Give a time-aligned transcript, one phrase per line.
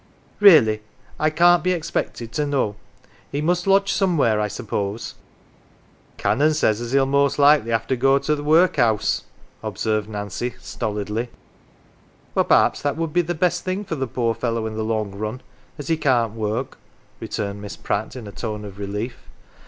[0.39, 0.81] "Really,
[1.19, 2.75] I can^t be expected to know.
[3.31, 5.13] He must lodge somewhere, I suppose.
[6.17, 7.07] 11" Canon says as he 1!!
[7.07, 9.25] most like have to go to the workhouse,
[9.61, 11.29] 11 observed Nancy, stolidly."
[12.33, 15.11] Well, perhaps, that would be the best thing for the poor fellow in the long
[15.11, 15.41] run
[15.77, 16.79] as he can't work,
[17.19, 19.17] 11 returned Miss Pratt, in a tone of relief.